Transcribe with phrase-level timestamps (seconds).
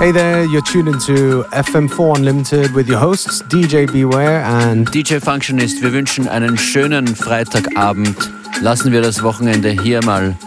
[0.00, 5.82] Hey there, you're tuned into FM4 Unlimited with your hosts DJ Beware and DJ Functionist.
[5.82, 8.16] Wir wünschen einen schönen Freitagabend.
[8.62, 10.38] Lassen wir das Wochenende hier mal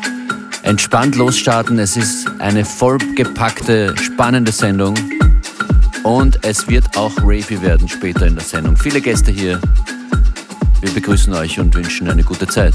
[0.63, 1.77] entspannt losstarten.
[1.77, 4.95] Es ist eine vollgepackte, spannende Sendung.
[6.01, 8.75] Und es wird auch Ravey werden später in der Sendung.
[8.75, 9.61] Viele Gäste hier.
[10.81, 12.73] Wir begrüßen euch und wünschen eine gute Zeit.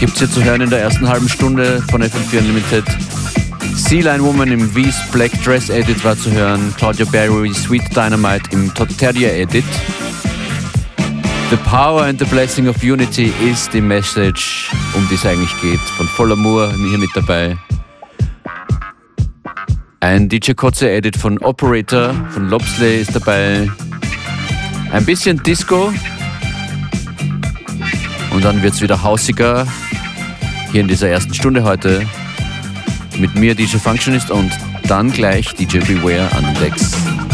[0.00, 2.84] Hier zu hören in der ersten halben Stunde von FM4 Unlimited.
[3.74, 8.50] Sea Line Woman im V's Black Dress Edit war zu hören, Claudia Berry Sweet Dynamite
[8.52, 9.64] im Totteria Edit.
[11.50, 15.80] The power and the blessing of unity ist die Message, um die es eigentlich geht.
[15.80, 17.58] Von voller Moore hier mit dabei.
[20.00, 23.70] Ein DJ Kotze Edit von Operator von Lobsley ist dabei.
[24.92, 25.92] Ein bisschen Disco.
[28.30, 29.66] Und dann wird es wieder hausiger
[30.72, 32.06] hier in dieser ersten Stunde heute
[33.18, 34.50] mit mir DJ Functionist und
[34.84, 37.29] dann gleich DJ Beware an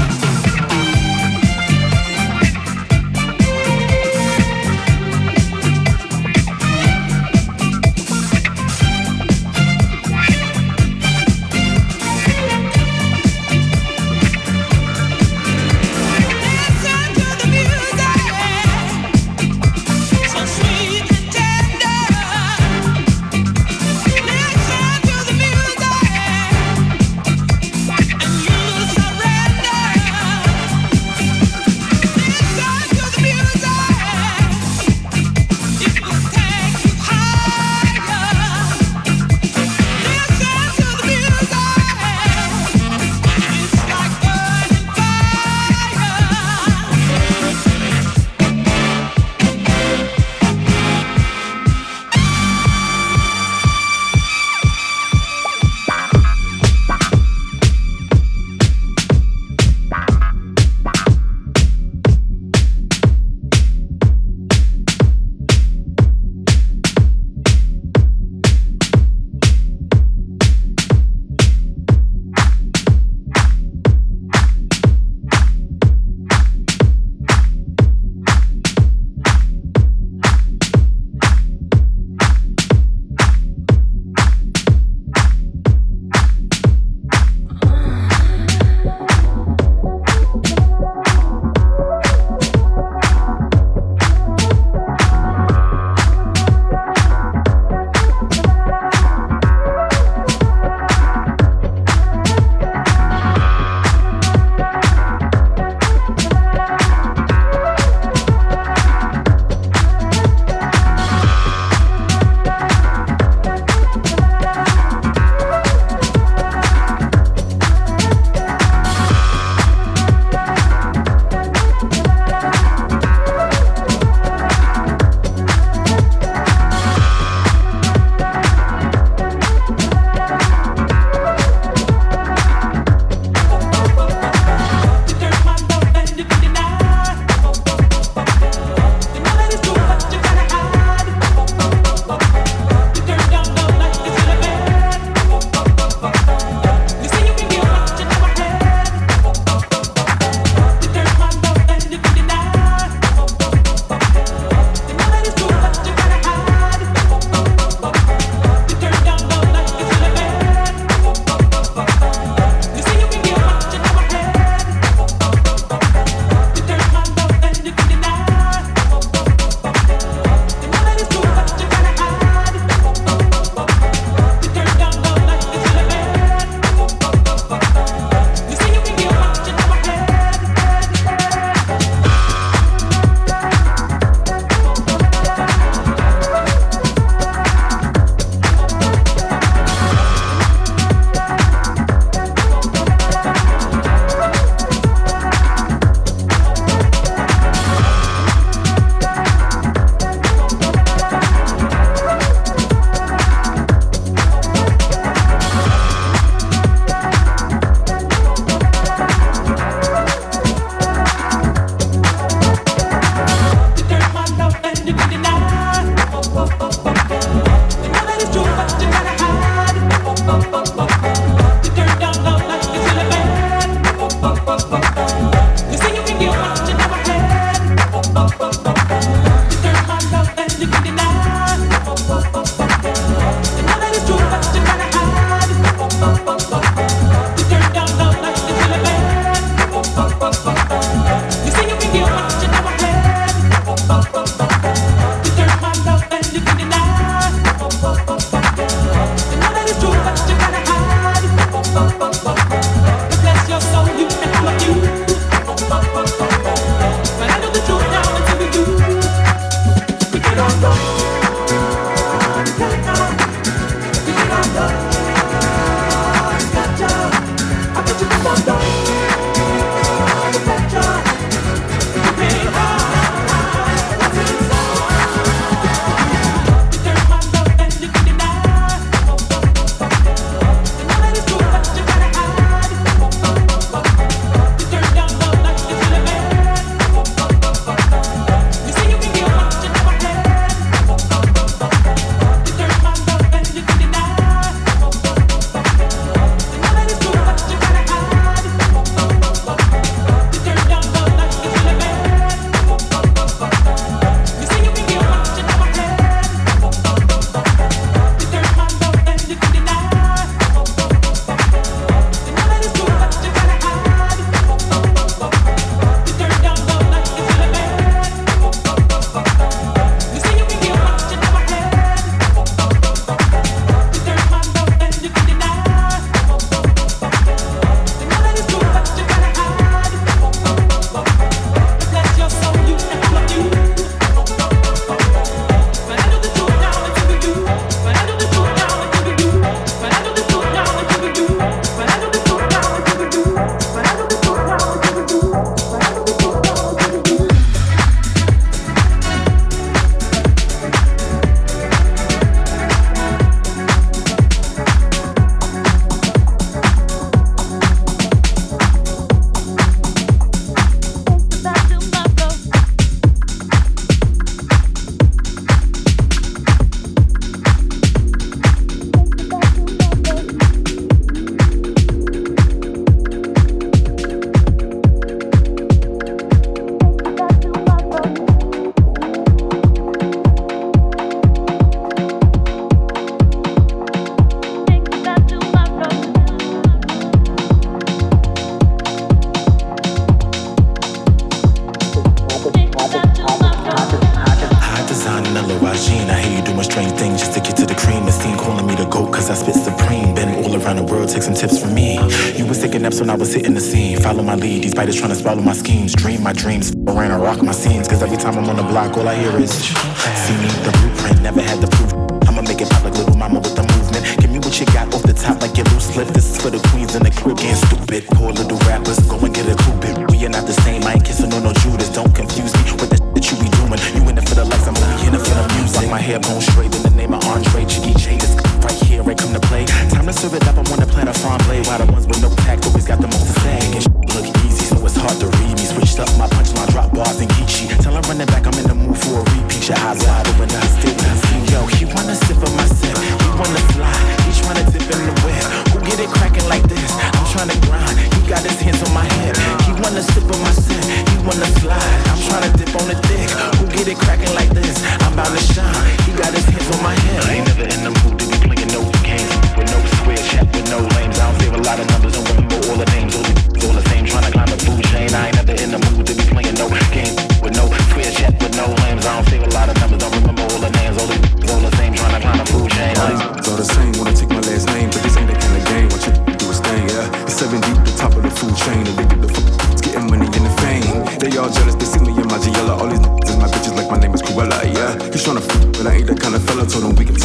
[481.38, 482.78] all jealous, they see me in my Giella.
[482.80, 484.94] All these n- is my bitches like my name is Cruella, yeah.
[485.12, 487.16] He's tryna f, but I ain't that kind of fella, told him we can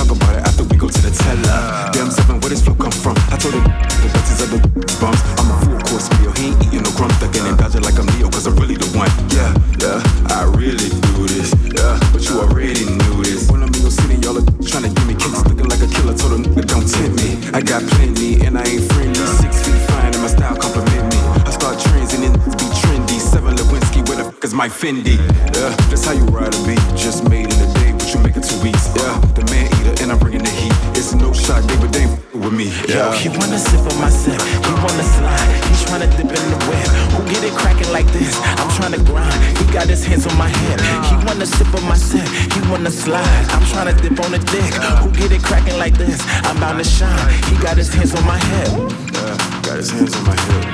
[24.82, 25.14] Fendi.
[25.54, 26.82] Yeah, that's how you ride a beat.
[26.98, 28.90] Just made in a day, but you make it two weeks.
[28.98, 30.74] Yeah, the man eater, and I'm bringing the heat.
[30.98, 32.74] It's no shot, they but they with me.
[32.90, 33.14] Yeah.
[33.14, 36.58] Yo, he wanna sip on my sip, he wanna slide, he tryna dip in the
[36.66, 36.90] web.
[37.14, 38.34] Who get it cracking like this?
[38.58, 39.38] I'm tryna grind.
[39.62, 40.82] He got his hands on my hip.
[41.06, 43.46] He wanna sip on my sip, he wanna slide.
[43.54, 44.74] I'm tryna dip on the dick.
[45.06, 46.18] Who get it cracking like this?
[46.50, 47.30] I'm bound to shine.
[47.54, 48.74] He got his hands on my hip.
[49.14, 50.71] Yeah, got his hands on my hip.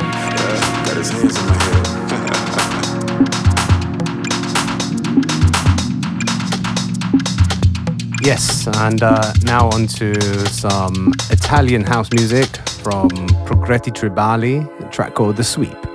[8.28, 13.08] Yes, and uh, now on to some Italian house music from
[13.48, 15.87] Progretti Tribali, a track called The Sweep.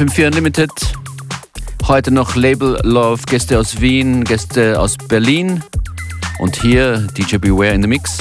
[0.00, 0.70] FM4 Unlimited.
[1.86, 5.62] Heute noch Label Love, Gäste aus Wien, Gäste aus Berlin.
[6.38, 8.16] Und hier DJ Beware in the mix.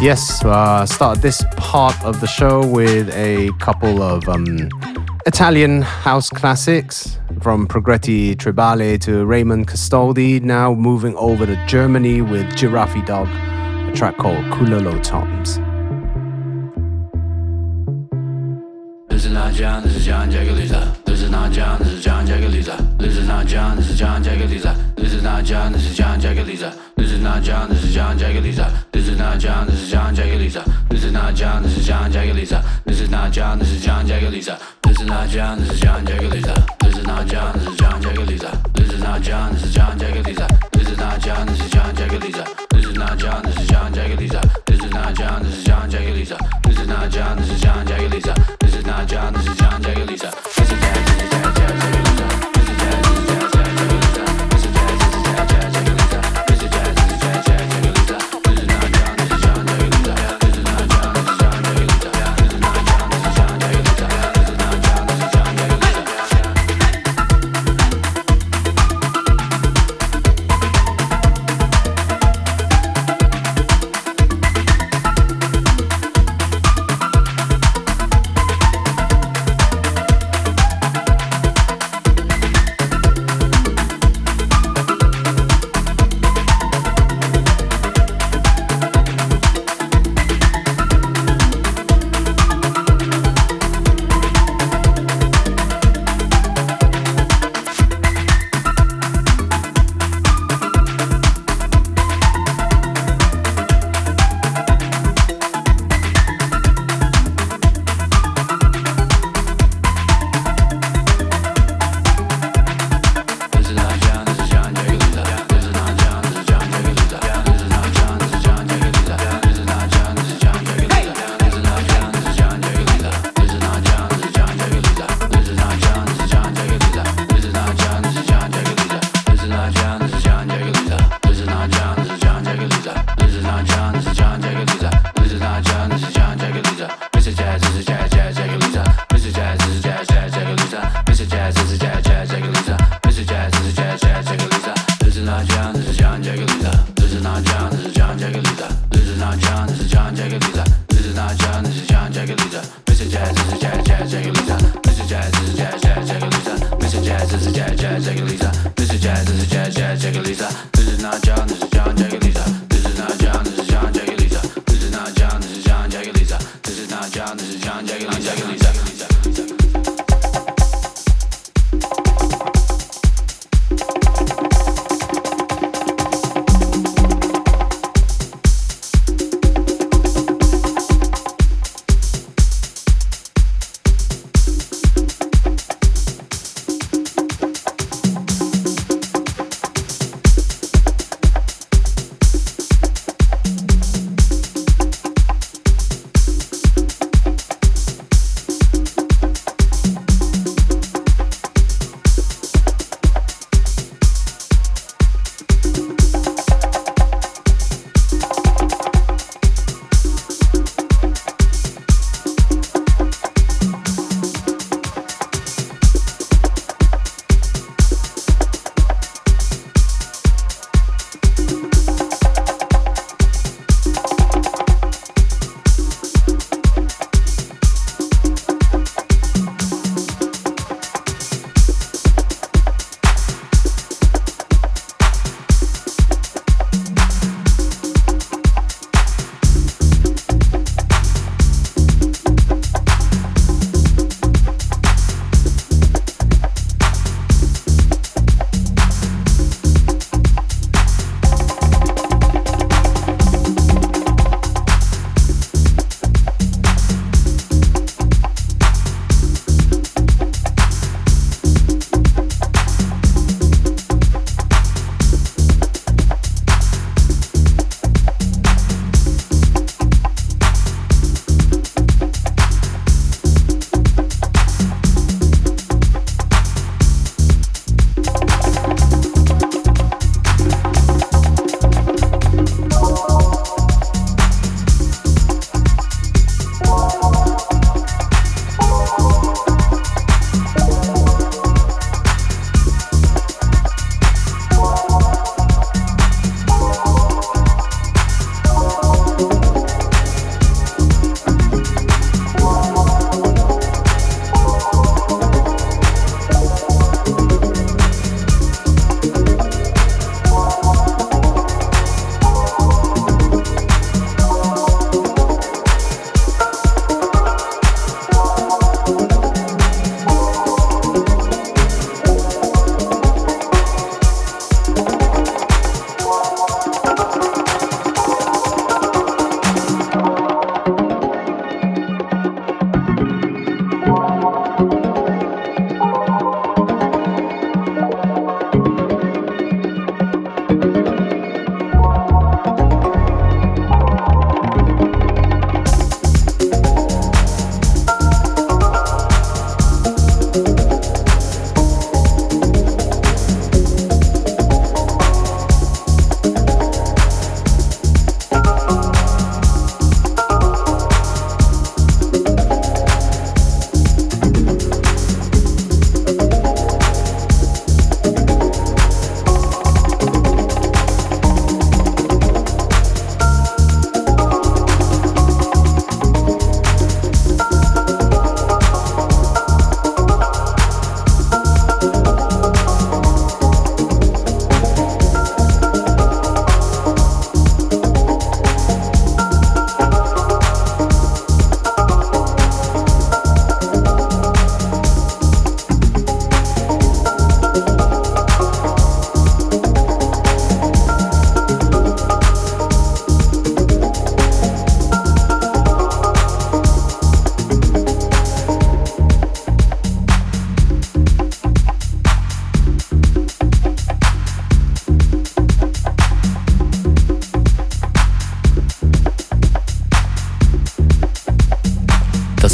[0.00, 4.70] Yes, uh, start this part of the show with a couple of um,
[5.26, 10.40] Italian house classics from Progretti Tribale to Raymond Castaldi.
[10.40, 15.60] Now moving over to Germany with Giraffe Dog, a track called Kulolo Toms.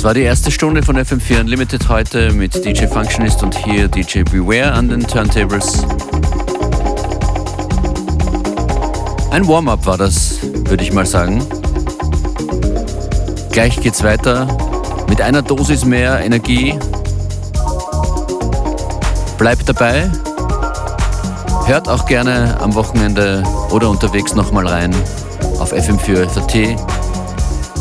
[0.02, 4.24] Das war die erste Stunde von FM4 Unlimited heute mit DJ Functionist und hier DJ
[4.24, 5.86] Beware an den Turntables.
[9.30, 11.40] Ein Warm-up war das, würde ich mal sagen.
[13.52, 14.48] Gleich geht's weiter
[15.08, 16.76] mit einer Dosis mehr Energie.
[19.38, 20.10] Bleibt dabei.
[21.66, 24.92] Hört auch gerne am Wochenende oder unterwegs nochmal rein
[25.60, 26.91] auf FM4 FAT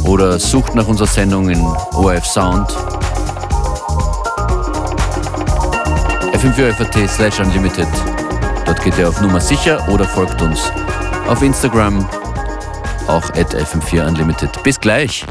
[0.03, 1.61] oder sucht nach unserer Sendung in
[1.93, 2.69] ORF Sound.
[6.33, 7.87] FM4 FAT slash Unlimited.
[8.65, 10.71] Dort geht ihr auf Nummer sicher oder folgt uns
[11.27, 12.07] auf Instagram,
[13.07, 14.63] auch at FM4 Unlimited.
[14.63, 15.25] Bis gleich!